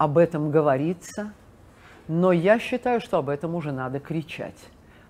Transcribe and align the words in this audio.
об 0.00 0.16
этом 0.16 0.50
говорится, 0.50 1.34
но 2.08 2.32
я 2.32 2.58
считаю, 2.58 3.02
что 3.02 3.18
об 3.18 3.28
этом 3.28 3.54
уже 3.54 3.70
надо 3.70 4.00
кричать, 4.00 4.56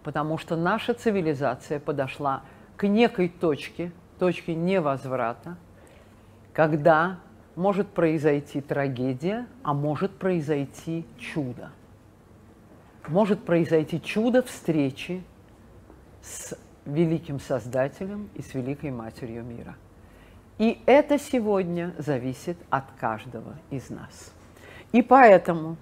потому 0.02 0.36
что 0.36 0.56
наша 0.56 0.94
цивилизация 0.94 1.78
подошла 1.78 2.42
к 2.76 2.89
некой 2.89 3.29
точке, 3.29 3.92
точке 4.18 4.57
невозврата, 4.57 5.57
когда 6.53 7.21
может 7.55 7.87
произойти 7.91 8.61
трагедия, 8.61 9.46
а 9.62 9.75
может 9.75 10.11
произойти 10.18 11.07
чудо. 11.20 11.70
Может 13.07 13.45
произойти 13.45 14.02
чудо 14.02 14.43
встречи 14.43 15.22
с 16.20 16.59
великим 16.84 17.38
Создателем 17.38 18.29
и 18.34 18.43
с 18.43 18.54
великой 18.54 18.91
Матерью 18.91 19.45
мира. 19.45 19.77
И 20.59 20.82
это 20.84 21.16
сегодня 21.16 21.95
зависит 21.96 22.57
от 22.70 22.91
каждого 22.98 23.54
из 23.70 23.88
нас. 23.88 24.32
И 24.93 25.02
поэтому 25.02 25.77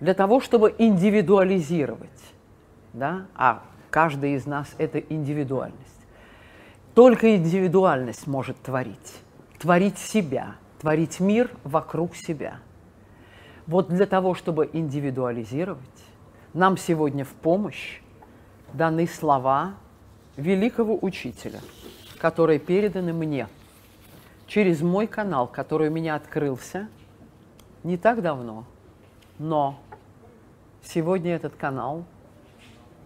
для 0.00 0.14
того, 0.14 0.40
чтобы 0.40 0.74
индивидуализировать, 0.76 2.10
да, 2.92 3.26
а 3.34 3.62
каждый 3.90 4.34
из 4.34 4.46
нас– 4.46 4.74
это 4.78 4.98
индивидуальность, 4.98 5.80
только 6.94 7.34
индивидуальность 7.36 8.26
может 8.26 8.60
творить, 8.62 9.20
творить 9.58 9.98
себя, 9.98 10.56
творить 10.80 11.20
мир 11.20 11.50
вокруг 11.64 12.14
себя. 12.14 12.58
Вот 13.66 13.88
для 13.88 14.06
того, 14.06 14.34
чтобы 14.34 14.68
индивидуализировать, 14.72 15.80
нам 16.52 16.76
сегодня 16.76 17.24
в 17.24 17.32
помощь 17.32 18.00
даны 18.72 19.06
слова 19.06 19.74
великого 20.36 20.98
учителя, 21.00 21.60
которые 22.18 22.58
переданы 22.58 23.12
мне 23.12 23.48
через 24.46 24.82
мой 24.82 25.06
канал, 25.06 25.46
который 25.46 25.88
у 25.88 25.92
меня 25.92 26.14
открылся 26.14 26.88
не 27.84 27.96
так 27.96 28.22
давно, 28.22 28.64
но 29.38 29.78
сегодня 30.82 31.34
этот 31.34 31.56
канал 31.56 32.04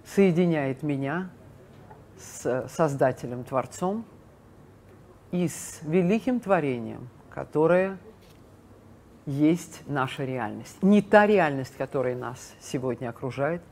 соединяет 0.05 0.83
меня 0.83 1.31
с 2.19 2.69
Создателем, 2.69 3.45
Творцом 3.45 4.05
и 5.31 5.49
с 5.49 5.81
великим 5.83 6.41
творением, 6.41 7.09
которое 7.31 7.99
есть 9.27 9.83
наша 9.87 10.25
реальность. 10.25 10.83
Не 10.83 11.03
та 11.03 11.27
реальность, 11.27 11.77
которая 11.77 12.17
нас 12.17 12.55
сегодня 12.61 13.09
окружает, 13.09 13.63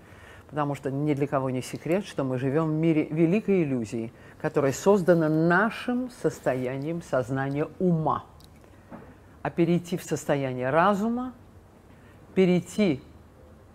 потому 0.49 0.75
что 0.75 0.91
ни 0.91 1.15
для 1.15 1.27
кого 1.27 1.51
не 1.51 1.63
секрет, 1.63 2.07
что 2.07 2.25
мы 2.25 2.39
живем 2.39 2.67
в 2.67 2.75
мире 2.75 3.05
великой 3.11 3.65
иллюзии, 3.65 4.13
которая 4.41 4.73
создана 4.73 5.29
нашим 5.29 6.11
состоянием 6.11 7.03
сознания 7.03 7.69
ума. 7.79 8.25
А 9.49 9.51
перейти 9.51 9.97
в 9.97 10.03
состояние 10.03 10.69
разума, 10.69 11.33
перейти 12.35 13.01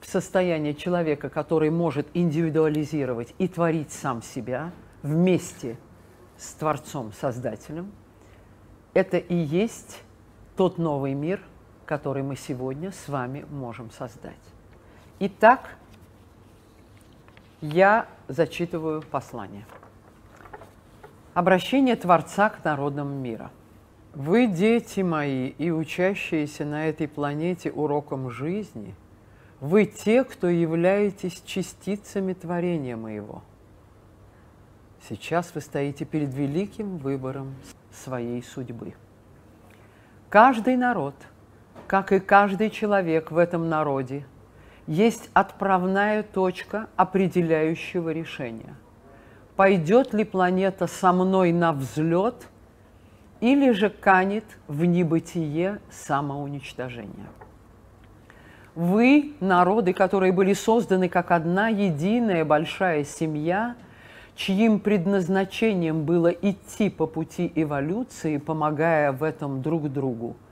в 0.02 0.06
состояние 0.06 0.76
человека, 0.76 1.30
который 1.30 1.72
может 1.72 2.06
индивидуализировать 2.14 3.34
и 3.40 3.48
творить 3.48 3.92
сам 3.92 4.22
себя 4.22 4.70
вместе 5.02 5.80
с 6.38 6.54
Творцом, 6.54 7.12
Создателем, 7.12 7.92
это 8.94 9.18
и 9.18 9.34
есть 9.34 10.04
тот 10.56 10.78
новый 10.78 11.16
мир, 11.16 11.42
который 11.88 12.22
мы 12.22 12.36
сегодня 12.36 12.92
с 12.92 13.08
вами 13.08 13.44
можем 13.50 13.90
создать. 13.90 14.46
Итак, 15.18 15.76
я 17.62 18.06
зачитываю 18.28 19.02
послание. 19.02 19.66
Обращение 21.34 21.96
Творца 21.96 22.52
к 22.52 22.64
народам 22.64 23.12
мира. 23.24 23.50
Вы, 24.14 24.48
дети 24.48 25.02
мои, 25.02 25.50
и 25.50 25.72
учащиеся 25.72 26.66
на 26.66 26.88
этой 26.88 27.08
планете 27.08 27.72
уроком 27.72 28.30
жизни, 28.30 28.96
вы 29.60 29.86
те, 29.86 30.24
кто 30.24 30.48
являетесь 30.50 31.42
частицами 31.46 32.34
творения 32.34 32.96
моего. 32.96 33.42
Сейчас 35.10 35.54
вы 35.56 35.62
стоите 35.62 36.06
перед 36.06 36.34
великим 36.34 36.98
выбором 36.98 37.56
своей 37.92 38.44
судьбы. 38.44 38.94
Каждый 40.30 40.78
народ, 40.78 41.16
как 41.88 42.12
и 42.12 42.20
каждый 42.20 42.70
человек 42.70 43.32
в 43.32 43.38
этом 43.38 43.70
народе– 43.70 44.26
есть 44.88 45.30
отправная 45.34 46.24
точка 46.24 46.88
определяющего 46.96 48.10
решения. 48.10 48.76
Пойдет 49.56 50.14
ли 50.14 50.24
планета 50.24 50.88
со 50.88 51.14
мной 51.14 51.52
на 51.52 51.74
взлет 51.74 52.48
или 53.44 53.72
же 53.72 53.90
канет 53.90 54.46
в 54.68 54.86
небытие 54.86 55.80
самоуничтожения? 55.92 57.28
Вы, 58.74 59.34
народы, 59.40 59.94
которые 59.94 60.32
были 60.32 60.54
созданы 60.54 61.10
как 61.10 61.32
одна 61.32 61.68
единая 61.68 62.46
большая 62.46 63.04
семья, 63.04 63.76
чьим 64.36 64.80
предназначением 64.80 66.06
было 66.06 66.30
идти 66.30 66.90
по 66.90 67.06
пути 67.06 67.52
эволюции, 67.54 68.38
помогая 68.38 69.12
в 69.12 69.22
этом 69.22 69.62
друг 69.62 69.92
другу– 69.92 70.38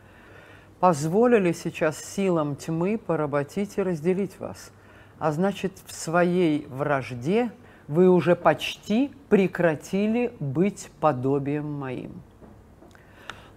позволили 0.81 1.52
сейчас 1.52 2.03
силам 2.03 2.56
тьмы 2.56 2.97
поработить 2.97 3.78
и 3.78 3.84
разделить 3.84 4.40
вас. 4.40 4.72
А 5.19 5.31
значит, 5.31 5.73
в 5.85 5.94
своей 5.94 6.66
вражде 6.69 7.52
вы 7.88 8.09
уже 8.09 8.35
почти 8.35 9.12
прекратили 9.29 10.34
быть 10.40 10.90
подобием 11.00 11.72
моим. 11.72 12.23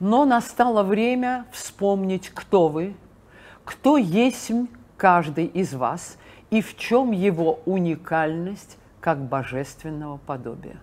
Но 0.01 0.25
настало 0.25 0.83
время 0.83 1.47
вспомнить, 1.53 2.29
кто 2.29 2.69
вы, 2.69 2.95
кто 3.65 3.97
есть 3.97 4.53
каждый 4.97 5.47
из 5.47 5.75
вас 5.75 6.19
и 6.51 6.61
в 6.61 6.77
чем 6.77 7.13
его 7.13 7.61
уникальность 7.65 8.79
как 9.01 9.19
божественного 9.21 10.19
подобия. 10.19 10.77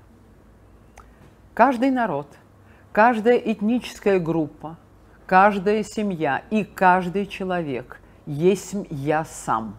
Каждый 1.53 1.91
народ, 1.91 2.27
каждая 2.91 3.37
этническая 3.37 4.19
группа– 4.19 4.77
каждая 5.31 5.81
семья 5.83 6.41
и 6.49 6.65
каждый 6.65 7.25
человек 7.25 8.01
есть 8.25 8.75
я 8.89 9.23
сам, 9.23 9.77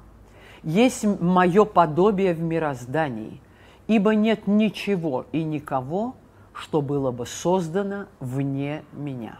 есть 0.62 1.04
мое 1.04 1.66
подобие 1.66 2.32
в 2.32 2.40
мироздании, 2.40 3.38
ибо 3.86 4.14
нет 4.14 4.46
ничего 4.46 5.26
и 5.30 5.44
никого, 5.44 6.16
что 6.54 6.82
было 6.82 7.10
бы 7.10 7.26
создано 7.26 8.06
вне 8.20 8.82
меня. 8.92 9.38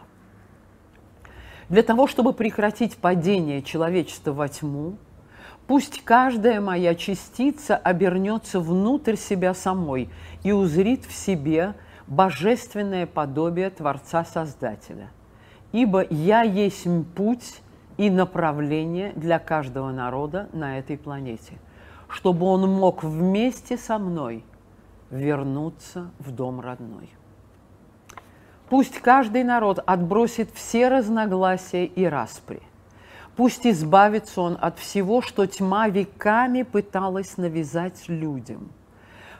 Для 1.69 1.83
того, 1.83 2.07
чтобы 2.07 2.33
прекратить 2.33 2.97
падение 2.97 3.61
человечества 3.61 4.31
во 4.31 4.47
тьму, 4.49 4.97
пусть 5.67 6.03
каждая 6.03 6.61
моя 6.61 6.93
частица 6.95 7.77
обернется 7.77 8.59
внутрь 8.59 9.15
себя 9.15 9.53
самой 9.53 10.09
и 10.43 10.51
узрит 10.51 11.05
в 11.05 11.13
себе 11.13 11.73
божественное 12.07 13.05
подобие 13.05 13.69
Творца-Создателя– 13.69 15.09
ибо 15.73 16.05
я 16.09 16.43
есть 16.43 16.87
путь 17.15 17.61
и 17.97 18.09
направление 18.09 19.11
для 19.15 19.39
каждого 19.39 19.91
народа 19.91 20.47
на 20.53 20.79
этой 20.79 20.97
планете, 20.97 21.57
чтобы 22.07 22.45
он 22.45 22.69
мог 22.69 23.03
вместе 23.03 23.75
со 23.75 23.97
мной 23.97 24.45
вернуться 25.09 26.11
в 26.19 26.31
дом 26.31 26.59
родной. 26.59 27.09
Пусть 28.69 28.99
каждый 28.99 29.43
народ 29.43 29.79
отбросит 29.85 30.49
все 30.53 30.87
разногласия 30.87 31.85
и 31.85 32.05
распри. 32.05 32.61
Пусть 33.35 33.65
избавится 33.65 34.41
он 34.41 34.57
от 34.59 34.79
всего, 34.79 35.21
что 35.21 35.45
тьма 35.45 35.89
веками 35.89 36.63
пыталась 36.63 37.37
навязать 37.37 38.07
людям. 38.07 38.71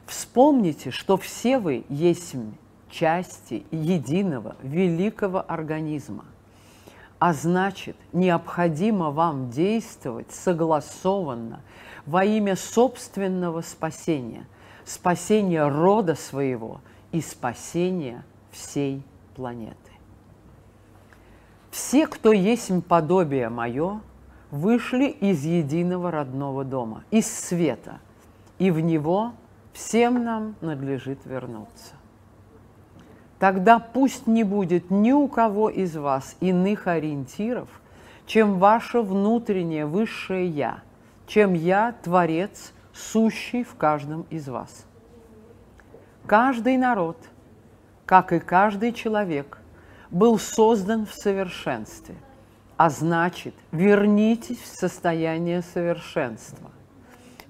Вспомните, 0.06 0.92
что 0.92 1.18
все 1.18 1.60
вы 1.60 1.86
есть 1.90 2.36
части 2.90 3.66
единого 3.72 4.56
великого 4.62 5.44
организма. 5.48 6.26
А 7.20 7.34
значит, 7.34 7.96
необходимо 8.12 9.12
вам 9.12 9.50
действовать 9.50 10.32
согласованно 10.32 11.62
во 12.06 12.26
имя 12.26 12.56
собственного 12.56 13.62
спасения, 13.62 14.46
спасения 14.86 15.68
рода 15.68 16.16
своего 16.16 16.82
и 17.12 17.22
спасения 17.22 18.24
всей 18.52 19.04
планеты. 19.36 19.78
Все, 21.72 22.08
кто 22.08 22.32
есть 22.32 22.72
подобие 22.88 23.50
мое, 23.50 24.02
вышли 24.52 25.06
из 25.06 25.44
единого 25.44 26.12
родного 26.12 26.64
дома, 26.64 27.04
из 27.10 27.28
света, 27.28 28.00
и 28.60 28.70
в 28.70 28.80
него 28.80 29.34
всем 29.74 30.24
нам 30.24 30.56
надлежит 30.62 31.20
вернуться 31.26 31.96
тогда 33.44 33.78
пусть 33.78 34.26
не 34.26 34.46
будет 34.46 34.90
ни 34.90 35.12
у 35.12 35.28
кого 35.28 35.70
из 35.70 35.98
вас 35.98 36.38
иных 36.40 36.88
ориентиров, 36.88 37.68
чем 38.26 38.58
ваше 38.58 39.02
внутреннее 39.02 39.86
высшее 39.86 40.48
«Я», 40.48 40.80
чем 41.28 41.54
«Я»– 41.54 41.94
Творец, 42.04 42.72
сущий 42.94 43.64
в 43.64 43.76
каждом 43.76 44.26
из 44.30 44.48
вас. 44.48 44.86
Каждый 46.26 46.78
народ, 46.78 47.18
как 48.06 48.32
и 48.32 48.40
каждый 48.40 48.94
человек, 48.94 49.60
был 50.10 50.38
создан 50.38 51.06
в 51.06 51.14
совершенстве, 51.14 52.16
а 52.78 52.90
значит, 52.90 53.56
вернитесь 53.72 54.60
в 54.60 54.68
состояние 54.68 55.62
совершенства. 55.62 56.72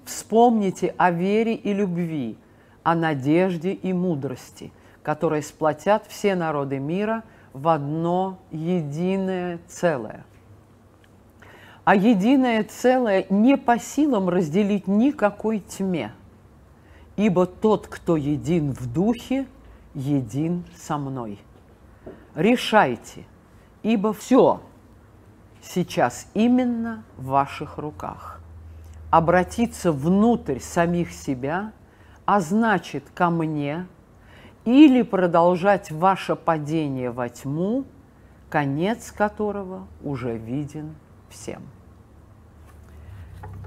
Вспомните 0.04 0.94
о 0.98 1.10
вере 1.10 1.54
и 1.54 1.72
любви, 1.72 2.36
о 2.82 2.94
надежде 2.94 3.72
и 3.72 3.92
мудрости, 3.92 4.72
которые 5.02 5.42
сплотят 5.42 6.06
все 6.08 6.34
народы 6.34 6.78
мира 6.78 7.22
в 7.52 7.68
одно 7.68 8.38
единое 8.50 9.60
целое. 9.68 10.24
А 11.84 11.94
единое 11.94 12.64
целое 12.64 13.26
не 13.28 13.58
по 13.58 13.78
силам 13.78 14.30
разделить 14.30 14.88
никакой 14.88 15.58
тьме, 15.58 16.12
ибо 17.16 17.44
тот, 17.44 17.88
кто 17.88 18.16
един 18.16 18.72
в 18.72 18.90
духе, 18.90 19.46
един 19.94 20.64
со 20.76 20.96
мной. 20.96 21.38
Решайте, 22.34 23.24
ибо 23.82 24.14
все 24.14 24.62
сейчас 25.62 26.26
именно 26.32 27.04
в 27.18 27.26
ваших 27.26 27.76
руках. 27.76 28.40
Обратиться 29.10 29.92
внутрь 29.92 30.60
самих 30.60 31.12
себя, 31.12 31.72
а 32.24 32.40
значит 32.40 33.04
ко 33.14 33.28
мне, 33.28 33.86
или 34.64 35.02
продолжать 35.02 35.90
ваше 35.90 36.34
падение 36.34 37.10
во 37.10 37.28
тьму, 37.28 37.84
конец 38.48 39.12
которого 39.12 39.86
уже 40.02 40.36
виден 40.36 40.94
всем. 41.28 41.62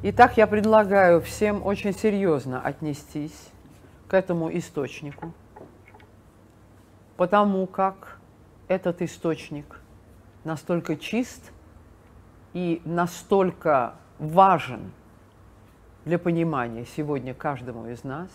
Итак, 0.03 0.37
я 0.37 0.45
предлагаю 0.45 1.21
всем 1.21 1.65
очень 1.65 1.91
серьезно 1.91 2.61
отнестись 2.61 3.49
к 4.07 4.13
этому 4.13 4.55
источнику, 4.55 5.33
потому 7.15 7.65
как 7.65 8.19
этот 8.67 9.01
источник 9.01 9.81
настолько 10.43 10.97
чист 10.97 11.51
и 12.53 12.79
настолько 12.85 13.95
важен 14.19 14.91
для 16.05 16.19
понимания 16.19 16.85
сегодня 16.85 17.33
каждому 17.33 17.87
из 17.87 18.03
нас, 18.03 18.29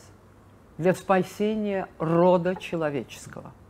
для 0.78 0.94
спасения 0.94 1.86
рода 2.00 2.56
человеческого– 2.56 3.52